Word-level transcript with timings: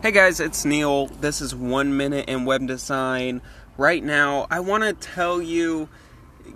Hey 0.00 0.12
guys, 0.12 0.38
it's 0.38 0.64
Neil. 0.64 1.08
This 1.08 1.40
is 1.40 1.56
One 1.56 1.96
Minute 1.96 2.28
in 2.28 2.44
Web 2.44 2.68
Design. 2.68 3.42
Right 3.76 4.02
now, 4.02 4.46
I 4.48 4.60
want 4.60 4.84
to 4.84 4.92
tell 4.92 5.42
you 5.42 5.88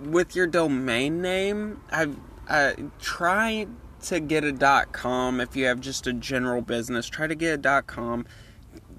with 0.01 0.33
your 0.33 0.47
domain 0.47 1.21
name, 1.21 1.81
I 1.91 2.07
uh, 2.47 2.71
try 3.01 3.67
to 4.03 4.19
get 4.21 4.45
a 4.45 4.87
.com 4.93 5.41
if 5.41 5.57
you 5.57 5.65
have 5.65 5.81
just 5.81 6.07
a 6.07 6.13
general 6.13 6.61
business. 6.61 7.09
Try 7.09 7.27
to 7.27 7.35
get 7.35 7.65
a 7.65 7.81
.com. 7.81 8.25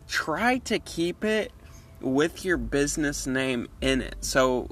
Try 0.09 0.59
to 0.59 0.79
keep 0.79 1.25
it 1.25 1.51
with 2.03 2.45
your 2.45 2.59
business 2.59 3.27
name 3.27 3.67
in 3.81 4.03
it. 4.03 4.17
So 4.21 4.69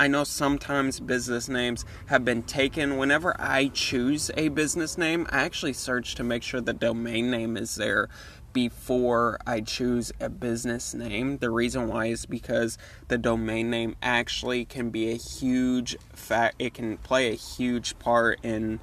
I 0.00 0.08
know 0.08 0.24
sometimes 0.24 0.98
business 0.98 1.46
names 1.46 1.84
have 2.06 2.24
been 2.24 2.42
taken. 2.42 2.96
Whenever 2.96 3.38
I 3.38 3.68
choose 3.68 4.30
a 4.34 4.48
business 4.48 4.96
name, 4.96 5.26
I 5.28 5.42
actually 5.42 5.74
search 5.74 6.14
to 6.14 6.24
make 6.24 6.42
sure 6.42 6.62
the 6.62 6.72
domain 6.72 7.30
name 7.30 7.54
is 7.58 7.74
there 7.74 8.08
before 8.54 9.38
I 9.46 9.60
choose 9.60 10.10
a 10.18 10.30
business 10.30 10.94
name. 10.94 11.36
The 11.36 11.50
reason 11.50 11.86
why 11.86 12.06
is 12.06 12.24
because 12.24 12.78
the 13.08 13.18
domain 13.18 13.68
name 13.68 13.94
actually 14.00 14.64
can 14.64 14.88
be 14.88 15.10
a 15.10 15.16
huge 15.16 15.98
fact, 16.14 16.56
it 16.58 16.72
can 16.72 16.96
play 16.96 17.30
a 17.30 17.36
huge 17.36 17.98
part 17.98 18.40
in 18.42 18.80